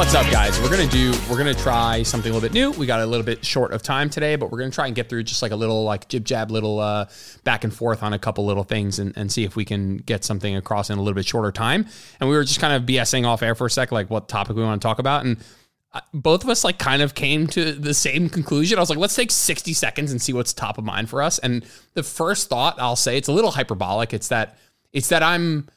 [0.00, 0.58] What's up, guys?
[0.62, 1.12] We're gonna do.
[1.28, 2.70] We're gonna try something a little bit new.
[2.70, 5.10] We got a little bit short of time today, but we're gonna try and get
[5.10, 7.06] through just like a little like jib jab, little uh,
[7.44, 10.24] back and forth on a couple little things, and, and see if we can get
[10.24, 11.86] something across in a little bit shorter time.
[12.18, 14.56] And we were just kind of BSing off air for a sec, like what topic
[14.56, 15.36] we want to talk about, and
[15.92, 18.78] uh, both of us like kind of came to the same conclusion.
[18.78, 21.38] I was like, let's take 60 seconds and see what's top of mind for us.
[21.40, 24.14] And the first thought I'll say, it's a little hyperbolic.
[24.14, 24.56] It's that
[24.94, 25.68] it's that I'm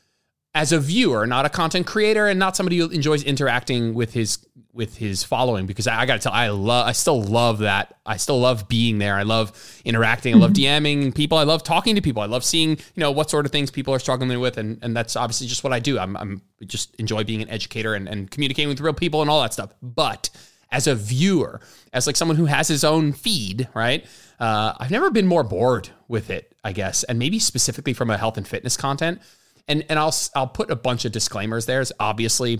[0.55, 4.45] as a viewer, not a content creator, and not somebody who enjoys interacting with his
[4.71, 5.65] with his following.
[5.67, 7.95] Because I, I got to tell, I love, I still love that.
[8.07, 9.15] I still love being there.
[9.15, 9.51] I love
[9.85, 10.33] interacting.
[10.33, 11.37] I love DMing people.
[11.37, 12.23] I love talking to people.
[12.23, 14.95] I love seeing, you know, what sort of things people are struggling with, and and
[14.95, 15.97] that's obviously just what I do.
[15.99, 19.41] I'm, I'm just enjoy being an educator and, and communicating with real people and all
[19.41, 19.73] that stuff.
[19.81, 20.29] But
[20.71, 21.61] as a viewer,
[21.93, 24.05] as like someone who has his own feed, right?
[24.39, 28.17] Uh, I've never been more bored with it, I guess, and maybe specifically from a
[28.17, 29.21] health and fitness content
[29.67, 31.81] and and I'll I'll put a bunch of disclaimers there.
[31.81, 32.57] It's obviously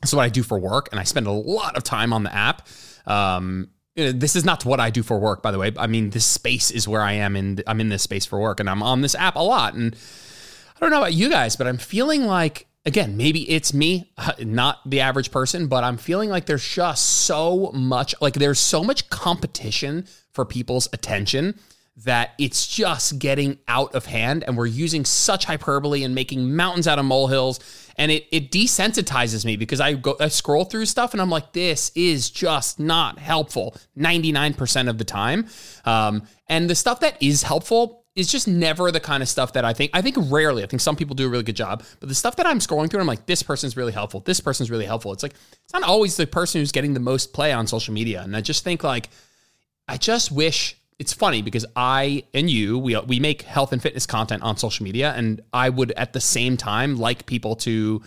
[0.00, 2.22] this is what I do for work, and I spend a lot of time on
[2.22, 2.66] the app.
[3.06, 5.72] Um, this is not what I do for work, by the way.
[5.76, 7.62] I mean, this space is where I am in.
[7.66, 9.74] I'm in this space for work, and I'm on this app a lot.
[9.74, 9.94] And
[10.76, 14.78] I don't know about you guys, but I'm feeling like again, maybe it's me, not
[14.88, 19.10] the average person, but I'm feeling like there's just so much, like there's so much
[19.10, 21.58] competition for people's attention
[22.04, 26.86] that it's just getting out of hand and we're using such hyperbole and making mountains
[26.86, 27.58] out of molehills
[27.96, 31.52] and it it desensitizes me because I go I scroll through stuff and I'm like
[31.52, 35.46] this is just not helpful 99% of the time.
[35.84, 39.64] Um, and the stuff that is helpful is just never the kind of stuff that
[39.64, 42.08] I think I think rarely I think some people do a really good job but
[42.08, 44.86] the stuff that I'm scrolling through I'm like this person's really helpful this person's really
[44.86, 45.12] helpful.
[45.12, 48.22] It's like it's not always the person who's getting the most play on social media
[48.22, 49.08] and I just think like
[49.88, 54.06] I just wish it's funny because I and you we we make health and fitness
[54.06, 58.02] content on social media, and I would at the same time like people to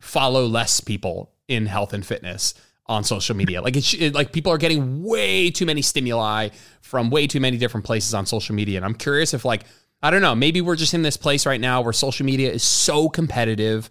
[0.00, 2.54] follow less people in health and fitness
[2.86, 3.60] on social media.
[3.60, 6.48] Like it's it, like people are getting way too many stimuli
[6.80, 9.64] from way too many different places on social media, and I'm curious if like
[10.02, 12.62] I don't know, maybe we're just in this place right now where social media is
[12.62, 13.90] so competitive.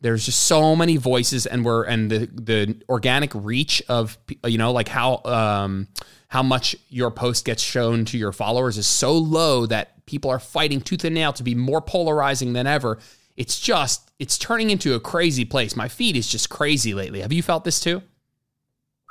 [0.00, 4.72] There's just so many voices, and we're and the the organic reach of you know
[4.72, 5.88] like how um
[6.28, 10.38] how much your post gets shown to your followers is so low that people are
[10.38, 12.98] fighting tooth and nail to be more polarizing than ever.
[13.36, 15.74] It's just, it's turning into a crazy place.
[15.74, 17.20] My feed is just crazy lately.
[17.20, 18.02] Have you felt this too?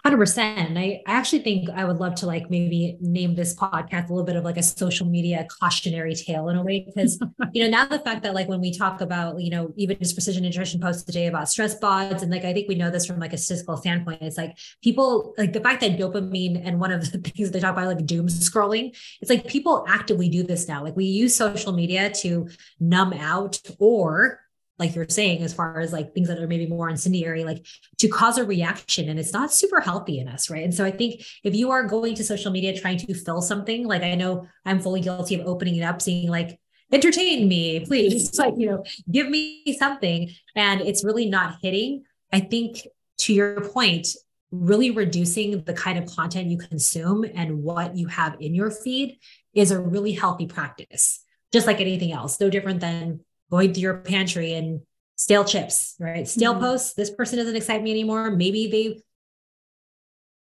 [0.07, 0.77] 100%.
[0.77, 4.23] I, I actually think I would love to like maybe name this podcast a little
[4.23, 6.85] bit of like a social media cautionary tale in a way.
[6.85, 7.19] Because,
[7.53, 10.15] you know, now the fact that like when we talk about, you know, even just
[10.15, 13.19] precision nutrition posts today about stress bods, and like I think we know this from
[13.19, 17.01] like a statistical standpoint, it's like people like the fact that dopamine and one of
[17.11, 20.83] the things they talk about like doom scrolling, it's like people actively do this now.
[20.83, 22.47] Like we use social media to
[22.79, 24.39] numb out or
[24.79, 27.65] like you're saying, as far as like things that are maybe more incendiary, like
[27.97, 29.09] to cause a reaction.
[29.09, 30.63] And it's not super healthy in us, right?
[30.63, 33.85] And so I think if you are going to social media trying to fill something,
[33.85, 36.59] like I know I'm fully guilty of opening it up, seeing like,
[36.91, 38.37] entertain me, please.
[38.39, 40.31] like, you know, give me something.
[40.55, 42.03] And it's really not hitting.
[42.31, 42.87] I think
[43.19, 44.07] to your point,
[44.51, 49.17] really reducing the kind of content you consume and what you have in your feed
[49.53, 52.39] is a really healthy practice, just like anything else.
[52.39, 54.81] No different than going through your pantry and
[55.15, 56.27] stale chips, right?
[56.27, 56.63] Stale mm-hmm.
[56.63, 56.93] posts.
[56.93, 58.31] This person doesn't excite me anymore.
[58.31, 59.01] Maybe they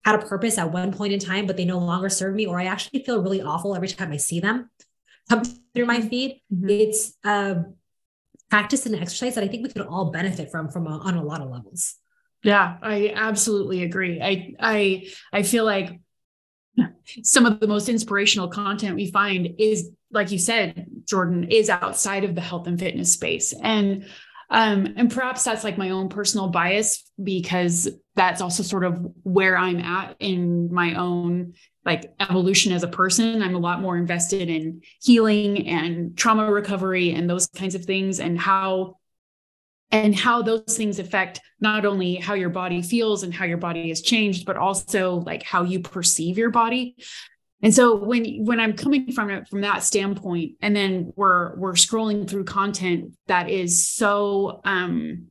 [0.05, 2.59] had a purpose at one point in time, but they no longer serve me, or
[2.61, 4.71] I actually feel really awful every time I see them
[5.29, 5.43] come
[5.75, 6.41] through my feed.
[6.53, 6.69] Mm-hmm.
[6.69, 7.65] It's a
[8.51, 11.23] practice and exercise that I think we could all benefit from from a, on a
[11.23, 11.97] lot of levels.
[12.43, 14.21] Yeah, I absolutely agree.
[14.21, 16.01] I I I feel like
[17.23, 22.25] some of the most inspirational content we find is like you said jordan is outside
[22.25, 23.53] of the health and fitness space.
[23.53, 24.07] And
[24.51, 29.57] um and perhaps that's like my own personal bias because that's also sort of where
[29.57, 33.43] i'm at in my own like evolution as a person.
[33.43, 38.21] I'm a lot more invested in healing and trauma recovery and those kinds of things
[38.21, 38.99] and how
[39.91, 43.89] and how those things affect not only how your body feels and how your body
[43.89, 46.97] has changed but also like how you perceive your body
[47.63, 51.73] and so when when i'm coming from it from that standpoint and then we're we're
[51.73, 55.27] scrolling through content that is so um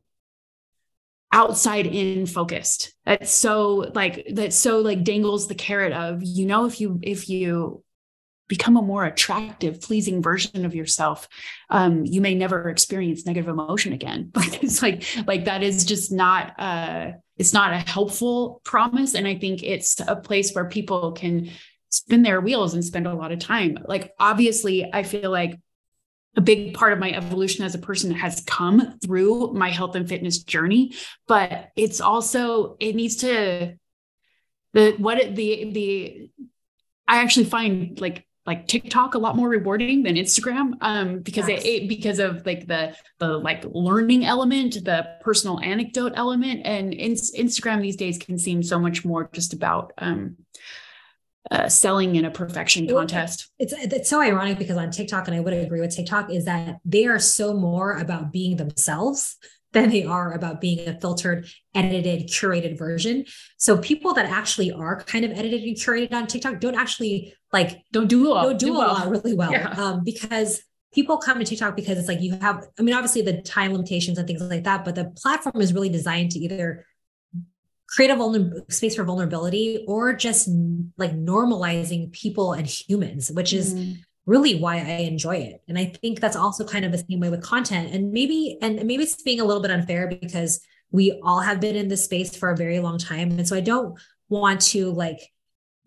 [1.33, 6.65] outside in focused that's so like that so like dangles the carrot of you know
[6.65, 7.83] if you if you
[8.51, 11.29] become a more attractive, pleasing version of yourself,
[11.69, 14.29] um, you may never experience negative emotion again.
[14.33, 19.15] But it's like, like that is just not uh it's not a helpful promise.
[19.15, 21.49] And I think it's a place where people can
[21.91, 23.77] spin their wheels and spend a lot of time.
[23.85, 25.59] Like obviously, I feel like
[26.35, 30.07] a big part of my evolution as a person has come through my health and
[30.07, 30.93] fitness journey
[31.27, 33.73] but it's also it needs to
[34.73, 36.29] the what it, the the
[37.05, 41.63] i actually find like like TikTok a lot more rewarding than Instagram um, because yes.
[41.63, 46.91] it, it, because of like the the like learning element, the personal anecdote element, and
[46.91, 50.37] in, Instagram these days can seem so much more just about um,
[51.49, 53.49] uh, selling in a perfection contest.
[53.57, 56.79] It's it's so ironic because on TikTok, and I would agree with TikTok, is that
[56.85, 59.37] they are so more about being themselves
[59.73, 63.25] than they are about being a filtered, edited, curated version.
[63.57, 67.81] So people that actually are kind of edited and curated on TikTok don't actually like
[67.91, 68.93] don't do a lot, don't do, do a well.
[68.93, 69.69] lot really well yeah.
[69.77, 70.61] um, because
[70.93, 72.67] people come to TikTok because it's like you have.
[72.77, 75.89] I mean, obviously the time limitations and things like that, but the platform is really
[75.89, 76.85] designed to either
[77.91, 80.49] create a vulner- space for vulnerability or just
[80.97, 83.73] like normalizing people and humans, which is.
[83.73, 85.61] Mm really why I enjoy it.
[85.67, 87.93] And I think that's also kind of the same way with content.
[87.93, 90.61] And maybe, and maybe it's being a little bit unfair because
[90.91, 93.31] we all have been in this space for a very long time.
[93.31, 93.99] And so I don't
[94.29, 95.19] want to like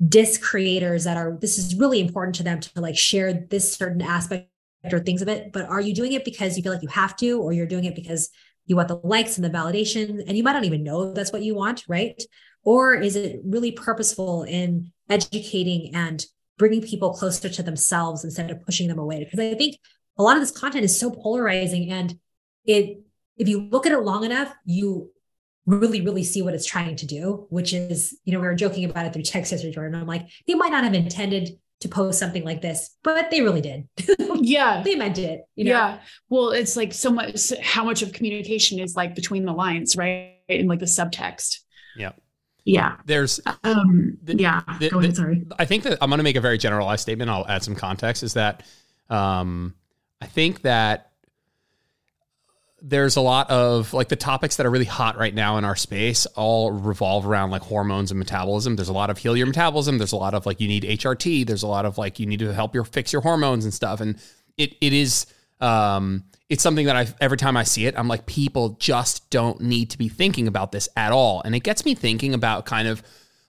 [0.07, 4.03] diss creators that are, this is really important to them to like share this certain
[4.03, 4.49] aspect
[4.91, 5.53] or things of it.
[5.53, 7.85] But are you doing it because you feel like you have to, or you're doing
[7.85, 8.31] it because
[8.67, 11.43] you want the likes and the validation, and you might not even know that's what
[11.43, 12.23] you want, right?
[12.63, 16.25] Or is it really purposeful in educating and
[16.59, 19.25] bringing people closer to themselves instead of pushing them away.
[19.25, 19.79] Because I think
[20.19, 22.19] a lot of this content is so polarizing and
[22.65, 23.01] it
[23.37, 25.11] if you look at it long enough, you
[25.67, 28.85] really, really see what it's trying to do, which is, you know, we were joking
[28.85, 30.01] about it through text yesterday, Jordan.
[30.01, 33.61] I'm like, they might not have intended to post something like this, but they really
[33.61, 33.87] did.
[34.41, 34.83] yeah.
[34.83, 35.43] they meant it.
[35.55, 35.71] You know?
[35.71, 36.01] Yeah.
[36.31, 40.33] Well, it's like so much, how much of communication is like between the lines, right?
[40.49, 41.61] And like the subtext.
[41.97, 42.13] Yeah
[42.67, 46.25] yeah there's um the, yeah the, go ahead sorry i think that i'm going to
[46.25, 48.63] make a very generalized statement i'll add some context is that
[49.11, 49.75] um
[50.23, 51.13] i think that
[52.87, 55.75] there's a lot of like the topics that are really hot right now in our
[55.75, 59.97] space all revolve around like hormones and metabolism there's a lot of heal your metabolism
[59.97, 62.41] there's a lot of like you need hrt there's a lot of like you need
[62.41, 64.21] to help your fix your hormones and stuff and
[64.59, 65.27] it it is
[65.61, 69.61] um it's something that I every time I see it, I'm like, people just don't
[69.61, 71.43] need to be thinking about this at all.
[71.45, 73.03] And it gets me thinking about kind of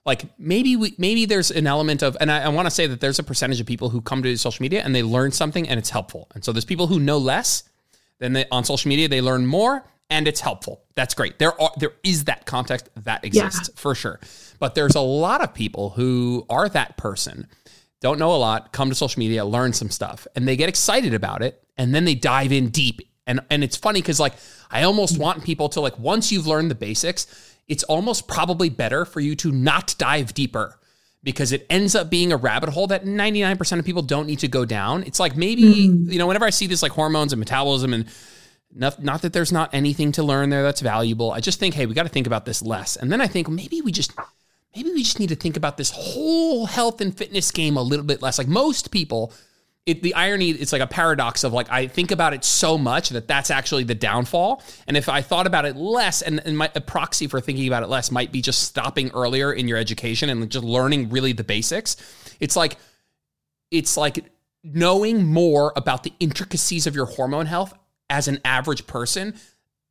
[0.04, 3.00] like maybe we maybe there's an element of and I, I want to say that
[3.00, 5.78] there's a percentage of people who come to social media and they learn something and
[5.78, 6.28] it's helpful.
[6.34, 7.64] And so there's people who know less
[8.18, 10.84] than they on social media, they learn more and it's helpful.
[10.94, 11.38] That's great.
[11.38, 13.80] There are there is that context that exists yeah.
[13.80, 14.20] for sure.
[14.58, 17.48] But there's a lot of people who are that person
[18.00, 21.14] don't know a lot, come to social media, learn some stuff, and they get excited
[21.14, 23.00] about it, and then they dive in deep.
[23.26, 24.34] And and it's funny because like
[24.70, 27.26] I almost want people to like once you've learned the basics,
[27.66, 30.78] it's almost probably better for you to not dive deeper
[31.26, 34.46] because it ends up being a rabbit hole that 99% of people don't need to
[34.46, 35.02] go down.
[35.02, 36.08] It's like maybe, mm-hmm.
[36.08, 38.06] you know, whenever I see this like hormones and metabolism and
[38.72, 41.32] not, not that there's not anything to learn there that's valuable.
[41.32, 42.94] I just think, hey, we got to think about this less.
[42.94, 44.12] And then I think maybe we just
[44.76, 48.06] maybe we just need to think about this whole health and fitness game a little
[48.06, 48.38] bit less.
[48.38, 49.32] Like most people,
[49.86, 53.10] it, the irony, it's like a paradox of like, I think about it so much
[53.10, 54.62] that that's actually the downfall.
[54.88, 57.84] And if I thought about it less, and, and my, a proxy for thinking about
[57.84, 61.44] it less might be just stopping earlier in your education and just learning really the
[61.44, 61.96] basics.
[62.40, 62.76] It's like,
[63.70, 64.24] it's like
[64.64, 67.72] knowing more about the intricacies of your hormone health
[68.10, 69.34] as an average person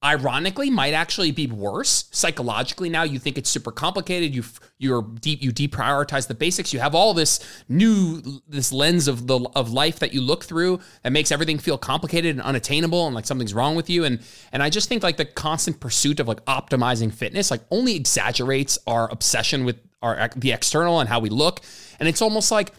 [0.05, 2.05] ironically might actually be worse.
[2.11, 4.35] Psychologically now you think it's super complicated.
[4.35, 4.43] You
[4.77, 6.71] you're deep you deprioritize the basics.
[6.71, 10.79] You have all this new this lens of the of life that you look through
[11.03, 14.05] that makes everything feel complicated and unattainable and like something's wrong with you.
[14.05, 14.19] And
[14.51, 18.77] and I just think like the constant pursuit of like optimizing fitness like only exaggerates
[18.85, 21.61] our obsession with our the external and how we look.
[21.99, 22.71] And it's almost like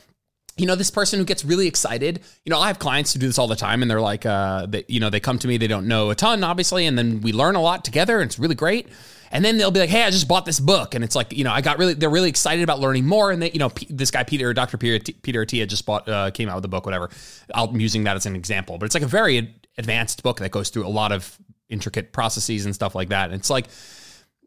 [0.56, 2.20] you know, this person who gets really excited.
[2.44, 4.66] You know, I have clients who do this all the time, and they're like, uh,
[4.66, 7.20] they, you know, they come to me, they don't know a ton, obviously, and then
[7.20, 8.88] we learn a lot together, and it's really great.
[9.30, 11.44] And then they'll be like, "Hey, I just bought this book," and it's like, you
[11.44, 13.32] know, I got really, they're really excited about learning more.
[13.32, 14.78] And they, you know, P- this guy Peter, Dr.
[14.78, 17.10] Peter, Peter Attia just bought, uh, came out with a book, whatever.
[17.52, 20.70] I'm using that as an example, but it's like a very advanced book that goes
[20.70, 21.36] through a lot of
[21.68, 23.26] intricate processes and stuff like that.
[23.26, 23.66] And it's like,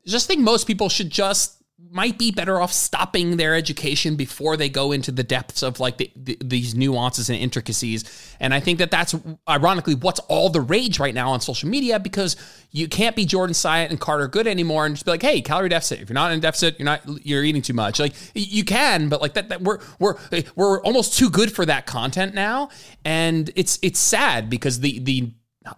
[0.06, 1.59] just think most people should just
[1.92, 5.98] might be better off stopping their education before they go into the depths of like
[5.98, 8.36] the, the, these nuances and intricacies.
[8.40, 9.16] And I think that that's
[9.48, 12.36] ironically what's all the rage right now on social media because
[12.72, 15.70] you can't be Jordan Syatt and Carter Good anymore and just be like, hey, calorie
[15.70, 16.02] deficit.
[16.02, 18.00] If you're not in deficit, you're not you're eating too much.
[18.00, 20.16] Like you can, but like that, that we're we're
[20.56, 22.70] we're almost too good for that content now,
[23.04, 25.34] and it's it's sad because the the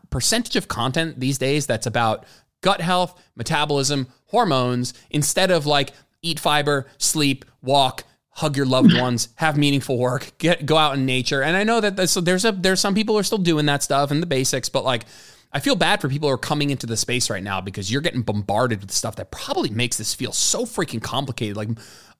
[0.10, 2.26] percentage of content these days that's about
[2.62, 5.92] gut health, metabolism, hormones, instead of like
[6.22, 11.06] eat fiber, sleep, walk, hug your loved ones, have meaningful work, get go out in
[11.06, 11.44] nature.
[11.44, 13.84] And I know that there's, there's a there's some people who are still doing that
[13.84, 15.06] stuff and the basics, but like
[15.54, 18.02] I feel bad for people who are coming into the space right now because you're
[18.02, 21.58] getting bombarded with stuff that probably makes this feel so freaking complicated.
[21.58, 21.70] Like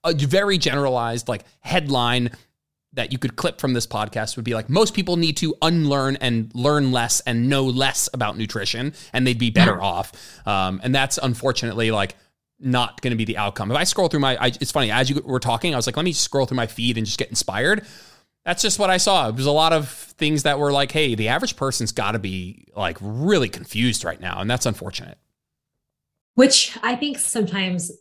[0.04, 2.32] a very generalized like headline
[2.94, 6.18] that you could clip from this podcast would be like most people need to unlearn
[6.18, 9.88] and learn less and know less about nutrition and they'd be better yeah.
[9.88, 12.16] off um, and that's unfortunately like
[12.60, 15.10] not going to be the outcome if i scroll through my I, it's funny as
[15.10, 17.30] you were talking i was like let me scroll through my feed and just get
[17.30, 17.86] inspired
[18.46, 19.30] that's just what I saw.
[19.30, 22.20] It was a lot of things that were like, hey, the average person's got to
[22.20, 24.42] be like really confused right now.
[24.42, 25.18] And that's unfortunate.
[26.36, 27.92] Which I think sometimes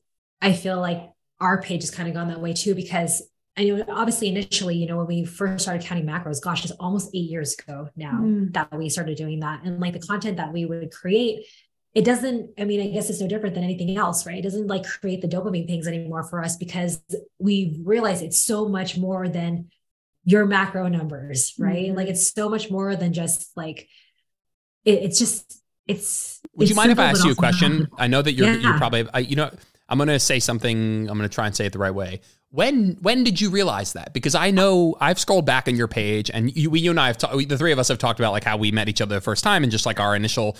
[0.41, 3.23] I feel like our page has kind of gone that way too, because
[3.57, 7.11] I know obviously initially, you know, when we first started counting macros, gosh, it's almost
[7.15, 8.53] eight years ago now mm.
[8.55, 9.63] that we started doing that.
[9.65, 11.47] And like the content that we would create,
[11.93, 14.39] it doesn't, I mean, I guess it's no different than anything else, right?
[14.39, 17.03] It doesn't like create the dopamine things anymore for us because
[17.39, 19.71] we realize it's so much more than
[20.25, 21.87] your macro numbers, right?
[21.87, 21.97] Mm-hmm.
[21.97, 23.89] Like it's so much more than just like
[24.85, 26.41] it, it's just it's.
[26.55, 27.89] Would it's you mind if I ask you a question?
[27.99, 28.59] I know that you're yeah.
[28.59, 29.51] you're probably I, you know
[29.91, 31.09] I'm going to say something.
[31.11, 32.21] I'm going to try and say it the right way.
[32.53, 34.13] When when did you realize that?
[34.13, 37.19] Because I know I've scrolled back on your page, and you, you and I have
[37.19, 37.49] talked.
[37.49, 39.45] The three of us have talked about like how we met each other the first
[39.45, 40.57] time, and just like our initial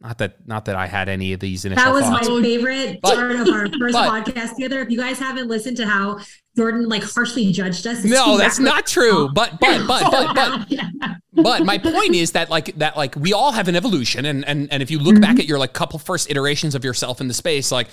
[0.00, 1.82] not that not that I had any of these initial.
[1.82, 2.28] That was thoughts.
[2.28, 4.80] my favorite but, part of our first but, podcast together.
[4.80, 6.18] If you guys haven't listened to how
[6.56, 9.30] Jordan like harshly judged us, no, that's not true.
[9.32, 10.90] But but but but but yeah.
[11.32, 14.70] but my point is that like that like we all have an evolution, and and
[14.70, 15.22] and if you look mm-hmm.
[15.22, 17.88] back at your like couple first iterations of yourself in the space, like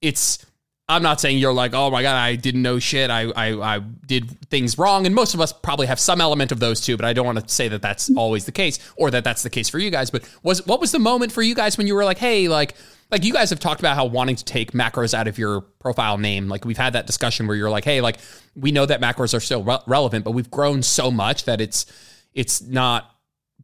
[0.00, 0.44] it's
[0.86, 3.10] I'm not saying you're like, oh my god, I didn't know shit.
[3.10, 6.60] I, I I did things wrong, and most of us probably have some element of
[6.60, 6.96] those too.
[6.96, 9.50] But I don't want to say that that's always the case, or that that's the
[9.50, 10.10] case for you guys.
[10.10, 12.74] But was what was the moment for you guys when you were like, hey, like
[13.10, 16.18] like you guys have talked about how wanting to take macros out of your profile
[16.18, 16.48] name.
[16.48, 18.18] Like we've had that discussion where you're like, hey, like
[18.54, 21.86] we know that macros are still re- relevant, but we've grown so much that it's
[22.34, 23.13] it's not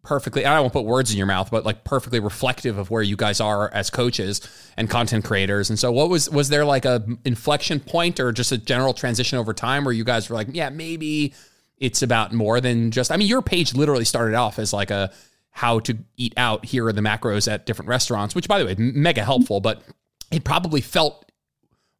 [0.02, 3.16] perfectly I won't put words in your mouth, but like perfectly reflective of where you
[3.16, 4.40] guys are as coaches
[4.76, 5.70] and content creators.
[5.70, 9.38] And so what was was there like a inflection point or just a general transition
[9.38, 11.34] over time where you guys were like, yeah, maybe
[11.78, 15.12] it's about more than just I mean, your page literally started off as like a
[15.50, 18.74] how to eat out here are the macros at different restaurants, which by the way,
[18.78, 19.82] mega helpful, but
[20.30, 21.30] it probably felt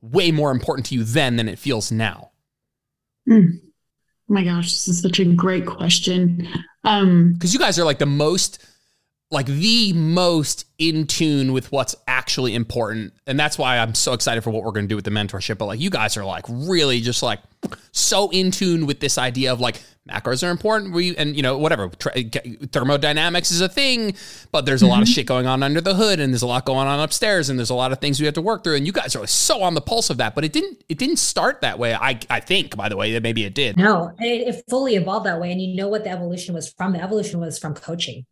[0.01, 2.31] way more important to you then than it feels now.
[3.29, 3.61] Mm.
[4.31, 6.49] My gosh, this is such a great question.
[6.85, 8.65] Um, because you guys are like the most,
[9.31, 14.43] like the most in tune with what's actually important, and that's why I'm so excited
[14.43, 15.59] for what we're going to do with the mentorship.
[15.59, 17.41] But like, you guys are like really just like
[17.93, 20.93] so in tune with this idea of like macros are important.
[20.93, 24.15] We and you know whatever thermodynamics is a thing,
[24.51, 24.93] but there's a mm-hmm.
[24.93, 25.15] lot of mm-hmm.
[25.15, 27.71] shit going on under the hood, and there's a lot going on upstairs, and there's
[27.71, 28.77] a lot of things we have to work through.
[28.77, 31.19] And you guys are so on the pulse of that, but it didn't it didn't
[31.19, 31.95] start that way.
[31.95, 33.77] I I think by the way that maybe it did.
[33.77, 36.93] No, it, it fully evolved that way, and you know what the evolution was from.
[36.93, 38.27] The evolution was from coaching,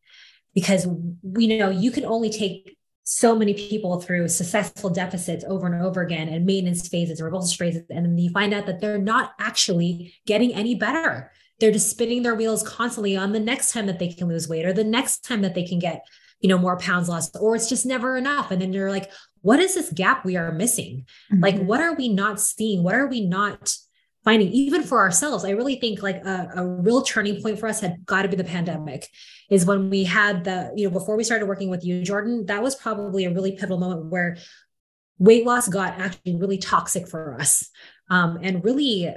[0.58, 0.88] because
[1.22, 6.02] we know you can only take so many people through successful deficits over and over
[6.02, 9.34] again and maintenance phases, or reversal phases, and then you find out that they're not
[9.38, 11.30] actually getting any better.
[11.60, 14.66] They're just spinning their wheels constantly on the next time that they can lose weight
[14.66, 16.04] or the next time that they can get,
[16.40, 18.50] you know, more pounds lost, or it's just never enough.
[18.50, 19.12] And then you're like,
[19.42, 21.06] what is this gap we are missing?
[21.32, 21.40] Mm-hmm.
[21.44, 22.82] Like, what are we not seeing?
[22.82, 23.76] What are we not
[24.28, 27.80] finding even for ourselves i really think like a, a real turning point for us
[27.80, 29.08] had got to be the pandemic
[29.50, 32.62] is when we had the you know before we started working with you jordan that
[32.62, 34.36] was probably a really pivotal moment where
[35.18, 37.70] weight loss got actually really toxic for us.
[38.10, 39.12] Um, and really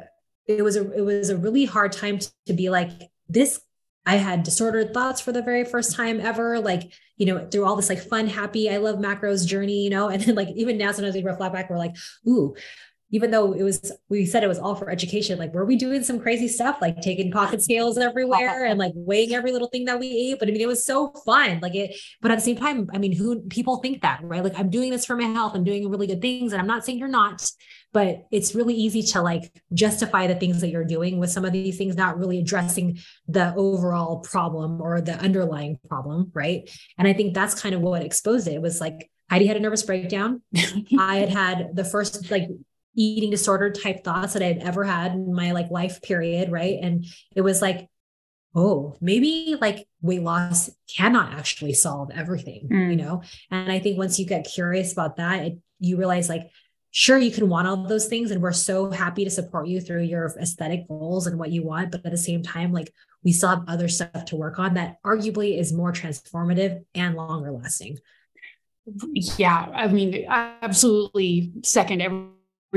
[0.48, 2.92] it was a it was a really hard time to, to be like
[3.30, 3.62] this
[4.04, 7.76] I had disordered thoughts for the very first time ever, like, you know, through all
[7.76, 10.92] this like fun, happy, I love macros journey, you know, and then like even now,
[10.92, 11.96] sometimes we reflect back, we're like,
[12.28, 12.56] ooh,
[13.12, 16.04] even though it was we said it was all for education like were we doing
[16.04, 20.00] some crazy stuff like taking pocket scales everywhere and like weighing every little thing that
[20.00, 20.40] we ate?
[20.40, 22.98] But i mean it was so fun like it but at the same time i
[22.98, 24.44] mean who people think that right?
[24.44, 26.86] Like i'm doing this for my health i'm doing really good things and i'm not
[26.86, 27.50] saying you're not
[27.94, 31.52] but it's really easy to like justify the things that you're doing with some of
[31.52, 36.70] these things not really addressing the overall problem or the underlying problem right?
[36.98, 38.54] And i think that's kind of what exposed it.
[38.54, 40.42] It was like Heidi had a nervous breakdown.
[41.00, 42.50] I had had the first like
[42.96, 46.78] eating disorder type thoughts that I'd ever had in my like life period, right?
[46.82, 47.06] And
[47.36, 47.88] it was like,
[48.54, 52.90] oh, maybe like weight loss cannot actually solve everything, mm.
[52.90, 53.22] you know?
[53.50, 56.52] And I think once you get curious about that, it, you realize like,
[56.92, 58.32] sure, you can want all those things.
[58.32, 61.92] And we're so happy to support you through your aesthetic goals and what you want.
[61.92, 62.94] But at the same time, like
[63.24, 67.52] we still have other stuff to work on that arguably is more transformative and longer
[67.52, 68.00] lasting.
[69.38, 69.70] Yeah.
[69.74, 72.02] I mean, absolutely second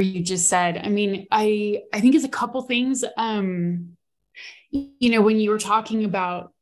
[0.02, 0.78] you just said.
[0.82, 3.04] I mean, I I think it's a couple things.
[3.16, 3.96] Um,
[4.70, 6.52] you know, when you were talking about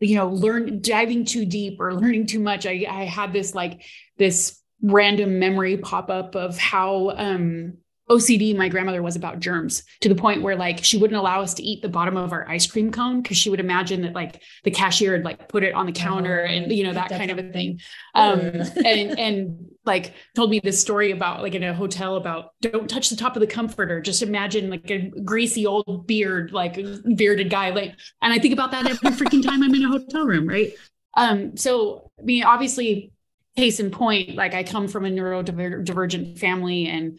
[0.00, 3.82] you know learn diving too deep or learning too much i i had this like
[4.16, 7.74] this random memory pop up of how um
[8.10, 11.54] OCD my grandmother was about germs to the point where like she wouldn't allow us
[11.54, 14.42] to eat the bottom of our ice cream cone because she would imagine that like
[14.64, 17.30] the cashier had like put it on the counter oh, and you know that kind
[17.30, 17.78] of a thing.
[18.14, 22.88] Um, and and like told me this story about like in a hotel about don't
[22.88, 24.00] touch the top of the comforter.
[24.00, 26.78] Just imagine like a greasy old beard, like
[27.16, 27.70] bearded guy.
[27.70, 30.72] Like, and I think about that every freaking time I'm in a hotel room, right?
[31.16, 33.12] Um, so I mean, obviously,
[33.56, 37.18] case in point, like I come from a neurodivergent family and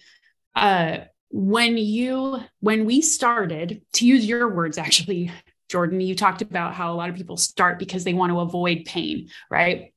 [0.55, 5.31] uh, when you when we started to use your words actually
[5.69, 8.83] jordan you talked about how a lot of people start because they want to avoid
[8.85, 9.90] pain right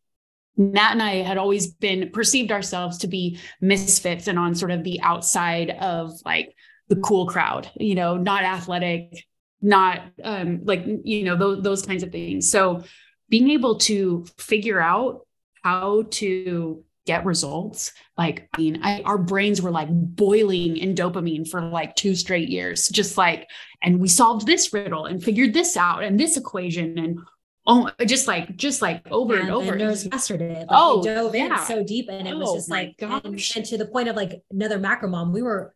[0.57, 4.85] Nat and I had always been perceived ourselves to be misfits and on sort of
[4.85, 6.55] the outside of like
[6.89, 9.25] the cool crowd, you know, not athletic,
[9.61, 12.51] not um, like, you know, those, those kinds of things.
[12.51, 12.85] So
[13.29, 15.27] being able to figure out
[15.63, 21.47] how to get results like i mean I, our brains were like boiling in dopamine
[21.47, 23.47] for like two straight years just like
[23.83, 27.19] and we solved this riddle and figured this out and this equation and
[27.67, 29.73] oh just like just like over and, and over.
[29.73, 31.61] and mastered it like, oh dove yeah.
[31.61, 34.17] in so deep and it oh, was just like and, and, to the point of
[34.17, 35.75] like another macro mom we were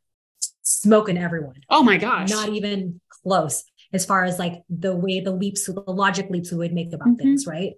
[0.68, 1.62] smoking everyone.
[1.70, 2.30] Oh my gosh.
[2.30, 6.58] Not even close as far as like the way the leaps the logic leaps we
[6.58, 7.16] would make about mm-hmm.
[7.16, 7.72] things right?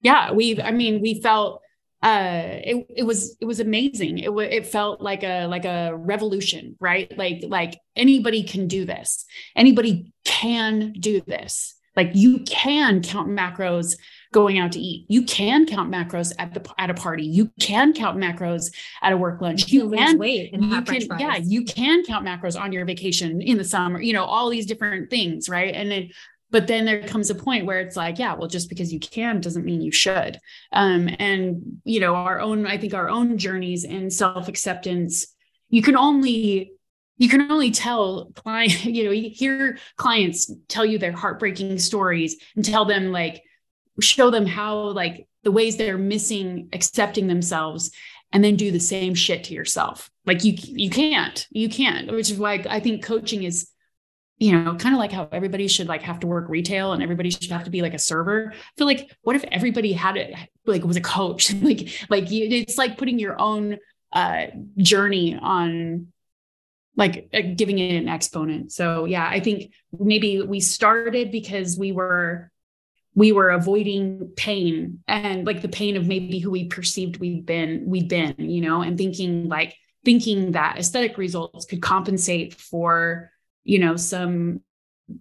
[0.00, 1.62] Yeah we i mean we felt
[2.02, 4.18] uh it, it was it was amazing.
[4.18, 7.10] It w- it felt like a like a revolution right?
[7.16, 9.24] Like like anybody can do this.
[9.56, 13.96] Anybody can do this like you can count macros
[14.32, 15.06] going out to eat.
[15.08, 17.24] You can count macros at the at a party.
[17.24, 18.72] You can count macros
[19.02, 19.72] at a work lunch.
[19.72, 23.56] You, you can wait you can yeah you can count macros on your vacation in
[23.56, 25.74] the summer you know all these different things right?
[25.74, 26.10] And then
[26.50, 29.40] but then there comes a point where it's like yeah well just because you can
[29.40, 30.38] doesn't mean you should.
[30.72, 35.26] Um, and you know our own i think our own journeys in self-acceptance
[35.70, 36.75] you can only
[37.18, 42.36] you can only tell client you know you hear clients tell you their heartbreaking stories
[42.54, 43.42] and tell them like
[44.00, 47.90] show them how like the ways they're missing accepting themselves
[48.32, 52.30] and then do the same shit to yourself like you you can't you can't which
[52.30, 53.70] is why i think coaching is
[54.38, 57.30] you know, kind of like how everybody should like have to work retail and everybody
[57.30, 58.52] should have to be like a server.
[58.52, 60.34] I feel like what if everybody had it
[60.66, 61.54] like was a coach?
[61.62, 63.78] like like you, it's like putting your own
[64.12, 66.08] uh journey on
[66.96, 68.72] like uh, giving it an exponent.
[68.72, 72.50] So yeah, I think maybe we started because we were
[73.14, 77.84] we were avoiding pain and like the pain of maybe who we perceived we'd been
[77.86, 83.30] we'd been, you know, and thinking like thinking that aesthetic results could compensate for
[83.64, 84.60] you know some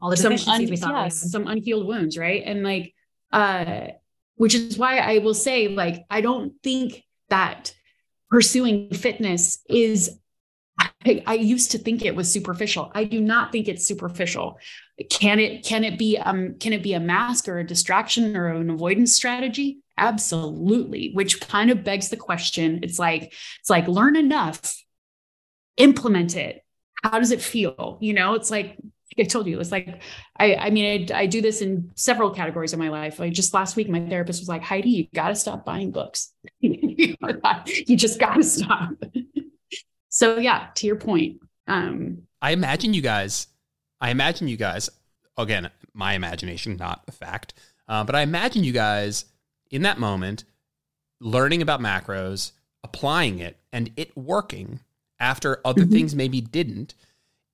[0.01, 2.93] all the some un- yeah, some unhealed wounds right and like
[3.31, 3.87] uh
[4.35, 7.73] which is why i will say like i don't think that
[8.29, 10.19] pursuing fitness is
[10.77, 12.91] I, I, used to think it was superficial.
[12.93, 14.59] I do not think it's superficial.
[15.09, 18.47] Can it can it be um can it be a mask or a distraction or
[18.47, 19.79] an avoidance strategy?
[19.97, 21.11] Absolutely.
[21.13, 22.79] Which kind of begs the question.
[22.83, 24.75] It's like it's like learn enough,
[25.77, 26.65] implement it,
[27.03, 27.97] how does it feel?
[28.01, 28.77] You know, it's like
[29.17, 30.01] I told you, it's like
[30.37, 33.19] I I mean I, I do this in several categories of my life.
[33.19, 36.33] Like just last week, my therapist was like, Heidi, you got to stop buying books.
[36.59, 37.15] you
[37.95, 38.89] just got to stop.
[40.15, 41.41] So yeah, to your point.
[41.67, 43.47] Um, I imagine you guys.
[43.99, 44.89] I imagine you guys.
[45.37, 47.53] Again, my imagination, not a fact.
[47.89, 49.25] Uh, but I imagine you guys
[49.69, 50.45] in that moment
[51.19, 54.79] learning about macros, applying it, and it working
[55.19, 55.91] after other mm-hmm.
[55.91, 56.95] things maybe didn't.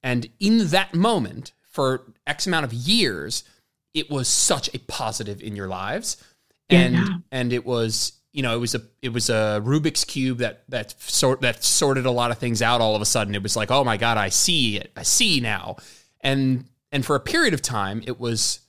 [0.03, 3.43] And in that moment, for X amount of years,
[3.95, 6.23] it was such a positive in your lives.
[6.69, 7.07] And yeah.
[7.31, 10.95] and it was, you know, it was a it was a Rubik's cube that that
[11.01, 13.35] sort that sorted a lot of things out all of a sudden.
[13.35, 14.91] It was like, oh my God, I see it.
[14.95, 15.77] I see now.
[16.21, 18.59] And and for a period of time, it was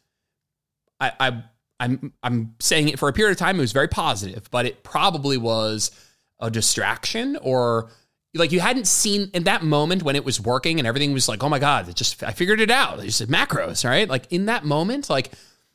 [1.00, 1.42] I, I
[1.78, 4.82] I'm I'm saying it for a period of time, it was very positive, but it
[4.82, 5.90] probably was
[6.40, 7.90] a distraction or
[8.34, 11.42] like you hadn't seen in that moment when it was working and everything was like,
[11.44, 13.04] oh my God, it just I figured it out.
[13.04, 14.08] It's macros, right?
[14.08, 15.32] Like in that moment, like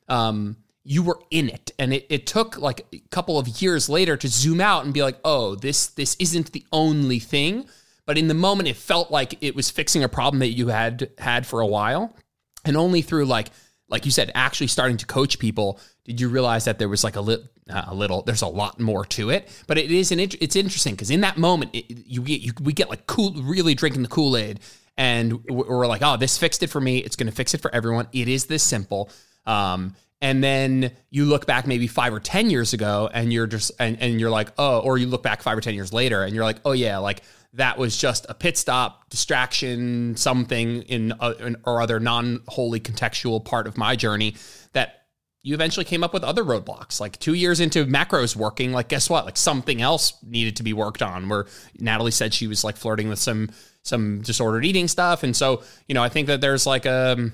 [0.09, 0.57] um
[0.89, 1.71] you were in it.
[1.77, 5.03] And it, it took like a couple of years later to zoom out and be
[5.03, 7.67] like, oh, this this isn't the only thing.
[8.05, 11.09] But in the moment, it felt like it was fixing a problem that you had
[11.17, 12.15] had for a while.
[12.63, 13.49] And only through like
[13.89, 17.15] like you said, actually starting to coach people, did you realize that there was like
[17.15, 19.49] a little, a little, there's a lot more to it?
[19.65, 22.73] But it is an, it's interesting because in that moment, it, you get, you, we
[22.73, 24.59] get like cool, really drinking the Kool Aid,
[24.97, 26.97] and we're like, oh, this fixed it for me.
[26.97, 28.07] It's going to fix it for everyone.
[28.11, 29.09] It is this simple.
[29.45, 33.71] Um, and then you look back maybe five or ten years ago, and you're just,
[33.79, 36.33] and, and you're like, oh, or you look back five or ten years later, and
[36.33, 37.21] you're like, oh yeah, like
[37.53, 42.79] that was just a pit stop, distraction, something in, uh, in or other non wholly
[42.79, 44.35] contextual part of my journey
[44.73, 44.97] that
[45.43, 46.99] you eventually came up with other roadblocks.
[46.99, 49.23] Like two years into macros working, like guess what?
[49.25, 51.29] Like something else needed to be worked on.
[51.29, 51.45] Where
[51.79, 53.51] Natalie said she was like flirting with some
[53.83, 57.33] some disordered eating stuff, and so you know I think that there's like a um,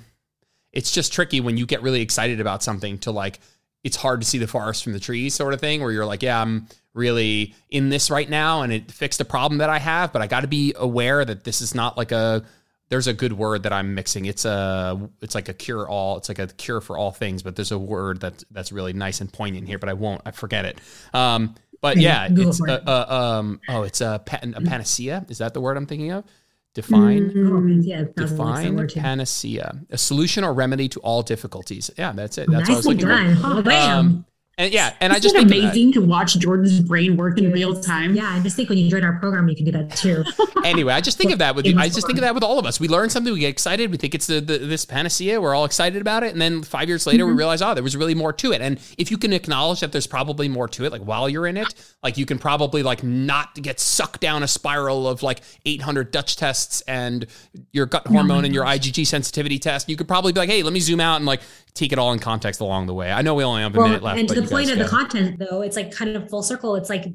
[0.74, 3.40] it's just tricky when you get really excited about something to like
[3.84, 6.24] it's hard to see the forest from the trees sort of thing where you're like
[6.24, 10.14] yeah I'm really in this right now and it fixed a problem that I have,
[10.14, 12.44] but I got to be aware that this is not like a
[12.90, 14.26] there's a good word that I'm mixing.
[14.26, 16.18] It's a it's like a cure all.
[16.18, 19.22] It's like a cure for all things, but there's a word that's that's really nice
[19.22, 20.22] and poignant here, but I won't.
[20.26, 20.80] I forget it.
[21.14, 25.26] Um, but yeah, it's a, a, um oh, it's a, a panacea.
[25.30, 26.26] Is that the word I'm thinking of?
[26.74, 27.82] Define, mm-hmm.
[27.82, 31.92] yeah, define panacea, a solution or remedy to all difficulties.
[32.00, 32.50] Yeah, that's it.
[32.50, 33.90] That's Nicely what I was looking done.
[33.92, 34.26] Um,
[34.56, 37.80] and yeah, and Isn't I just think amazing to watch Jordan's brain work in real
[37.82, 38.14] time.
[38.14, 40.24] Yeah, I just think when you join our program, you can do that too.
[40.64, 41.76] anyway, I just think of that with you.
[41.76, 42.80] I just think of that with all of us.
[42.80, 45.66] We learn something, we get excited, we think it's the, the this panacea, we're all
[45.66, 47.34] excited about it, and then five years later, mm-hmm.
[47.34, 48.62] we realize, oh, there was really more to it.
[48.62, 51.58] And if you can acknowledge that there's probably more to it, like while you're in
[51.58, 56.12] it, like you can probably like not get sucked down a spiral of like 800
[56.12, 57.26] Dutch tests and
[57.72, 59.90] your gut hormone and your IgG sensitivity test.
[59.90, 61.42] You could probably be like, hey, let me zoom out and like
[61.74, 63.12] take it all in context along the way.
[63.12, 64.20] I know we only have a well, minute left.
[64.44, 66.76] The point of the content, though, it's like kind of full circle.
[66.76, 67.06] It's like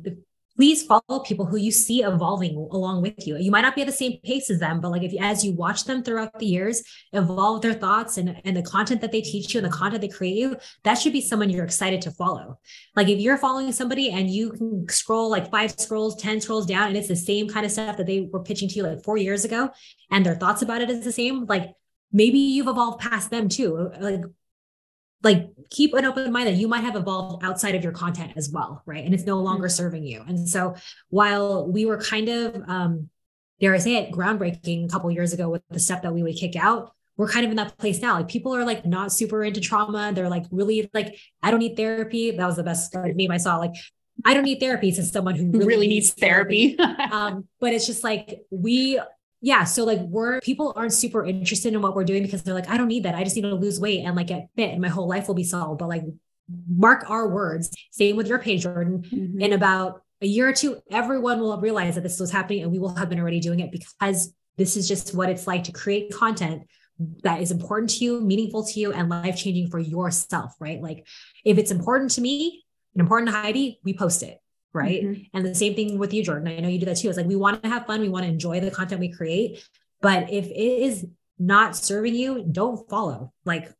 [0.58, 3.36] please follow people who you see evolving along with you.
[3.36, 5.52] You might not be at the same pace as them, but like if as you
[5.52, 9.54] watch them throughout the years evolve their thoughts and, and the content that they teach
[9.54, 12.58] you and the content they create you, that should be someone you're excited to follow.
[12.96, 16.88] Like if you're following somebody and you can scroll like five scrolls, 10 scrolls down,
[16.88, 19.16] and it's the same kind of stuff that they were pitching to you like four
[19.16, 19.70] years ago,
[20.10, 21.72] and their thoughts about it is the same, like
[22.12, 23.92] maybe you've evolved past them too.
[24.00, 24.22] Like
[25.22, 28.50] like keep an open mind that you might have evolved outside of your content as
[28.50, 29.76] well right and it's no longer mm-hmm.
[29.76, 30.74] serving you and so
[31.10, 33.08] while we were kind of um
[33.60, 36.36] dare i say it groundbreaking a couple years ago with the stuff that we would
[36.36, 39.42] kick out we're kind of in that place now like people are like not super
[39.42, 43.16] into trauma they're like really like i don't need therapy that was the best like,
[43.16, 43.74] meme i saw like
[44.24, 46.74] I don't need therapy since someone who really, really needs therapy.
[46.74, 47.02] therapy.
[47.12, 49.00] um, but it's just like we
[49.40, 52.68] yeah so like we're people aren't super interested in what we're doing because they're like
[52.68, 53.14] i don't need that.
[53.14, 55.34] I just need to lose weight and like get fit and my whole life will
[55.34, 55.78] be solved.
[55.78, 56.04] But like
[56.68, 59.02] mark our words same with your page jordan.
[59.02, 59.40] Mm-hmm.
[59.40, 62.78] in about a year or two everyone will realize that this was happening and we
[62.78, 66.12] will have been already doing it because this is just what it's like to create
[66.12, 66.62] content
[67.22, 70.80] that is important to you meaningful to you and life changing for yourself right?
[70.80, 71.06] Like
[71.44, 74.38] if it's important to me and important to heidi we post it
[74.72, 75.02] right?
[75.02, 75.36] Mm-hmm.
[75.36, 76.48] And the same thing with you, Jordan.
[76.48, 77.08] I know you do that too.
[77.08, 79.64] It's like we want to have fun, we want to enjoy the content we create,
[80.00, 81.06] but if it is
[81.38, 83.32] not serving you, don't follow.
[83.44, 83.72] Like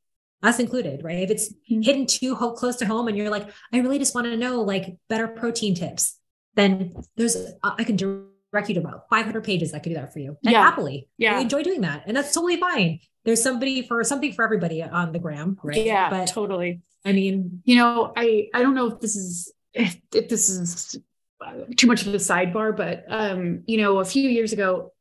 [0.42, 1.18] us included, right?
[1.18, 1.82] If it's mm-hmm.
[1.82, 4.62] hidden too ho- close to home and you're like, I really just want to know
[4.62, 6.18] like better protein tips,
[6.54, 10.12] then there's uh, I can direct you to about 500 pages that could do that
[10.12, 10.36] for you.
[10.44, 10.62] And yeah.
[10.62, 13.00] happily, yeah, we enjoy doing that, and that's totally fine.
[13.24, 15.84] There's somebody for something for everybody on the gram, right?
[15.84, 16.80] Yeah, but totally.
[17.04, 20.96] I mean, you know, I I don't know if this is if, this is
[21.76, 24.92] too much of a sidebar, but um, you know, a few years ago,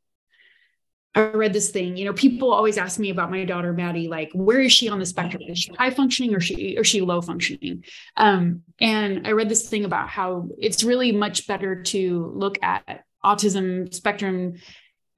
[1.14, 1.96] I read this thing.
[1.96, 4.98] You know, people always ask me about my daughter Maddie, like, where is she on
[4.98, 5.42] the spectrum?
[5.46, 7.84] Is she high functioning or she or she low functioning?
[8.16, 13.04] Um, and I read this thing about how it's really much better to look at
[13.24, 14.54] autism spectrum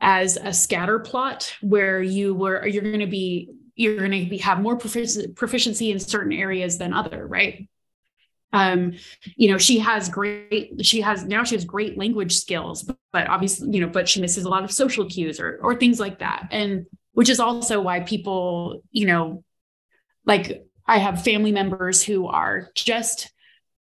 [0.01, 4.39] as a scatter plot where you were you're going to be you're going to be
[4.39, 7.69] have more proficiency in certain areas than other right
[8.53, 8.93] um
[9.37, 13.29] you know she has great she has now she has great language skills but, but
[13.29, 16.19] obviously you know but she misses a lot of social cues or or things like
[16.19, 16.49] that.
[16.51, 19.45] And which is also why people you know
[20.27, 23.31] like i have family members who are just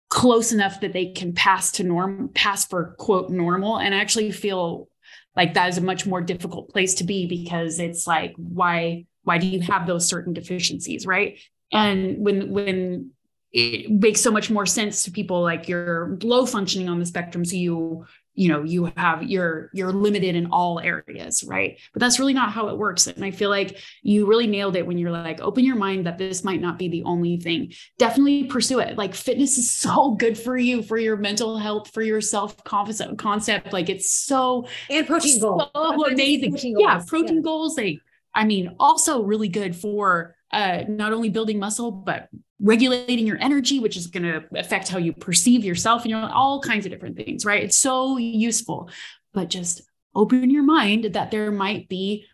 [0.10, 3.78] close enough that they can pass to norm pass for quote normal.
[3.78, 4.90] And actually feel
[5.36, 9.38] like that is a much more difficult place to be because it's like why why
[9.38, 11.40] do you have those certain deficiencies right?
[11.72, 13.12] And when when
[13.52, 17.44] it makes so much more sense to people like you're low functioning on the spectrum.
[17.44, 21.80] So you you know you have you're you're limited in all areas right?
[21.92, 23.08] But that's really not how it works.
[23.08, 26.18] And i feel like you really nailed it when you're like open your mind that
[26.18, 27.74] this might not be the only thing.
[27.98, 28.98] Definitely pursue it.
[28.98, 33.20] Like fitness is so good for you for your mental health for your self confidence
[33.20, 33.74] concept.
[33.74, 36.04] Like it's so and protein so goals.
[36.12, 36.52] Amazing.
[36.52, 36.84] protein goals.
[36.84, 37.42] yeah protein yeah.
[37.42, 38.00] goals like
[38.36, 42.30] i mean also really good for uh, not only building muscle, but
[42.62, 46.30] regulating your energy, which is going to affect how you perceive yourself and you know,
[46.34, 47.64] all kinds of different things, right?
[47.64, 48.90] It's so useful,
[49.34, 49.82] but just
[50.14, 52.26] open your mind that there might be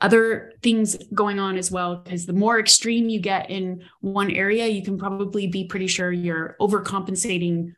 [0.00, 4.66] other things going on as well because the more extreme you get in one area
[4.68, 7.72] you can probably be pretty sure you're overcompensating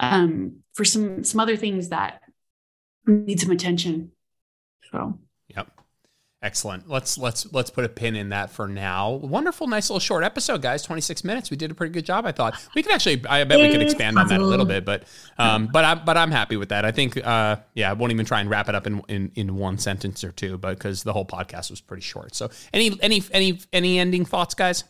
[0.00, 2.22] um, for some some other things that
[3.06, 4.10] need some attention
[4.90, 5.18] so
[6.46, 6.88] Excellent.
[6.88, 9.14] Let's let's let's put a pin in that for now.
[9.14, 10.80] Wonderful, nice little short episode, guys.
[10.84, 11.50] Twenty six minutes.
[11.50, 12.24] We did a pretty good job.
[12.24, 13.26] I thought we could actually.
[13.28, 15.02] I bet we could expand on that a little bit, but
[15.38, 16.84] um, but I'm but I'm happy with that.
[16.84, 19.56] I think uh, yeah, I won't even try and wrap it up in in, in
[19.56, 22.36] one sentence or two, but because the whole podcast was pretty short.
[22.36, 24.84] So any any any any ending thoughts, guys?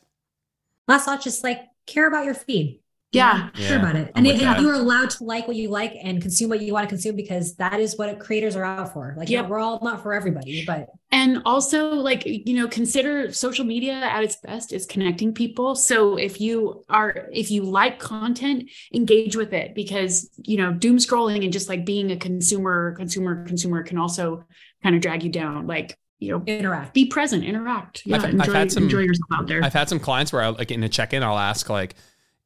[0.86, 2.80] Last thought, just like care about your feed.
[3.12, 3.68] Yeah, yeah.
[3.68, 4.12] care about it.
[4.14, 6.88] and if you're allowed to like what you like and consume what you want to
[6.88, 9.14] consume because that is what creators are out for.
[9.16, 13.64] Like, yeah, we're all not for everybody, but and also like you know consider social
[13.64, 18.68] media at its best is connecting people so if you are if you like content
[18.92, 23.46] engage with it because you know doom scrolling and just like being a consumer consumer
[23.46, 24.44] consumer can also
[24.82, 28.44] kind of drag you down like you know interact be present interact yeah I've, enjoy,
[28.44, 30.82] I've had some, enjoy yourself out there i've had some clients where i like in
[30.82, 31.94] a check-in i'll ask like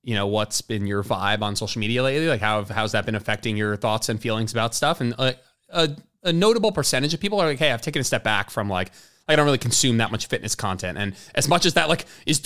[0.03, 3.15] you know what's been your vibe on social media lately like how how's that been
[3.15, 5.33] affecting your thoughts and feelings about stuff and uh,
[5.71, 5.91] a,
[6.25, 8.91] a notable percentage of people are like hey i've taken a step back from like
[9.31, 12.43] I don't really consume that much fitness content, and as much as that like is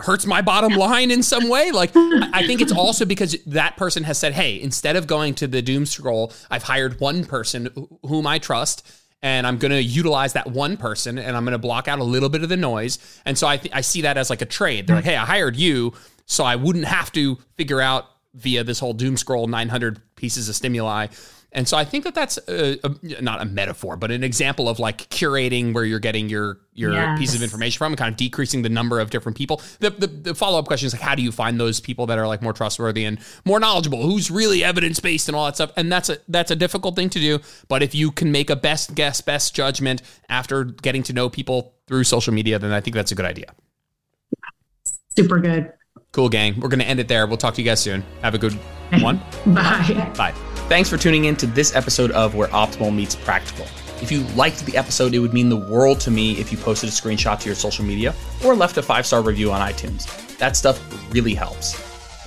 [0.00, 4.04] hurts my bottom line in some way, like I think it's also because that person
[4.04, 8.28] has said, "Hey, instead of going to the doom scroll, I've hired one person whom
[8.28, 8.88] I trust,
[9.22, 12.04] and I'm going to utilize that one person, and I'm going to block out a
[12.04, 14.46] little bit of the noise." And so I th- I see that as like a
[14.46, 14.86] trade.
[14.86, 15.94] They're like, "Hey, I hired you
[16.30, 20.54] so I wouldn't have to figure out via this whole doom scroll 900 pieces of
[20.54, 21.08] stimuli.
[21.52, 24.78] And so I think that that's a, a, not a metaphor, but an example of
[24.78, 27.18] like curating where you're getting your your yes.
[27.18, 29.60] pieces of information from and kind of decreasing the number of different people.
[29.80, 32.18] The, the, the follow up question is like, how do you find those people that
[32.18, 34.00] are like more trustworthy and more knowledgeable?
[34.00, 35.72] Who's really evidence based and all that stuff?
[35.76, 37.40] And that's a that's a difficult thing to do.
[37.66, 41.74] But if you can make a best guess, best judgment after getting to know people
[41.88, 43.52] through social media, then I think that's a good idea.
[45.16, 45.72] Super good.
[46.20, 46.60] Cool, gang.
[46.60, 47.26] We're going to end it there.
[47.26, 48.04] We'll talk to you guys soon.
[48.20, 48.52] Have a good
[49.00, 49.22] one.
[49.46, 50.12] Bye.
[50.18, 50.32] Bye.
[50.68, 53.64] Thanks for tuning in to this episode of Where Optimal Meets Practical.
[54.02, 56.90] If you liked the episode, it would mean the world to me if you posted
[56.90, 60.04] a screenshot to your social media or left a five star review on iTunes.
[60.36, 60.78] That stuff
[61.10, 61.72] really helps.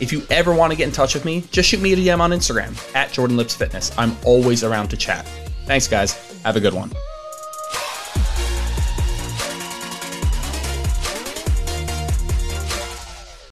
[0.02, 2.20] If you ever want to get in touch with me, just shoot me a DM
[2.20, 3.92] on Instagram at Jordan Lips Fitness.
[3.96, 5.28] I'm always around to chat.
[5.68, 6.42] Thanks, guys.
[6.42, 6.92] Have a good one.